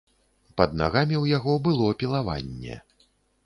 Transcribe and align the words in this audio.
Пад 0.61 0.73
нагамі 0.79 1.15
ў 1.23 1.33
яго 1.37 1.53
было 1.69 1.93
пілавінне. 2.03 2.83